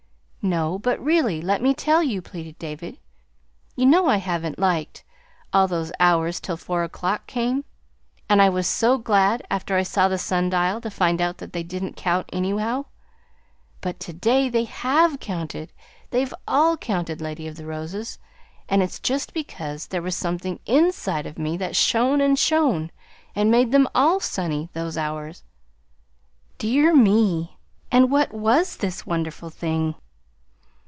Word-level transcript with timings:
"No, 0.43 0.79
but 0.79 0.99
really! 0.99 1.39
Let 1.39 1.61
me 1.61 1.75
tell 1.75 2.01
you," 2.01 2.19
pleaded 2.19 2.57
David. 2.57 2.97
"You 3.75 3.85
know 3.85 4.07
I 4.07 4.17
haven't 4.17 4.57
liked 4.57 5.03
them, 5.03 5.49
all 5.53 5.67
those 5.67 5.91
hours 5.99 6.39
till 6.39 6.57
four 6.57 6.83
o'clock 6.83 7.27
came, 7.27 7.63
and 8.27 8.41
I 8.41 8.49
was 8.49 8.65
so 8.65 8.97
glad, 8.97 9.45
after 9.51 9.75
I 9.77 9.83
saw 9.83 10.07
the 10.07 10.17
sundial, 10.17 10.81
to 10.81 10.89
find 10.89 11.21
out 11.21 11.37
that 11.37 11.53
they 11.53 11.61
didn't 11.61 11.95
count, 11.95 12.27
anyhow. 12.33 12.85
But 13.81 13.99
to 13.99 14.13
day 14.13 14.49
they 14.49 14.63
HAVE 14.63 15.19
counted 15.19 15.71
they've 16.09 16.33
all 16.47 16.75
counted, 16.75 17.21
Lady 17.21 17.47
of 17.47 17.55
the 17.55 17.67
Roses; 17.67 18.17
and 18.67 18.81
it's 18.81 18.99
just 18.99 19.35
because 19.35 19.85
there 19.89 20.01
was 20.01 20.15
something 20.17 20.59
inside 20.65 21.27
of 21.27 21.37
me 21.37 21.55
that 21.57 21.75
shone 21.75 22.19
and 22.19 22.37
shone, 22.39 22.89
and 23.35 23.51
made 23.51 23.71
them 23.71 23.87
all 23.93 24.19
sunny 24.19 24.69
those 24.73 24.97
hours." 24.97 25.43
"Dear 26.57 26.95
me! 26.95 27.57
And 27.91 28.09
what 28.09 28.33
was 28.33 28.77
this 28.77 29.05
wonderful 29.05 29.51
thing?" 29.51 29.93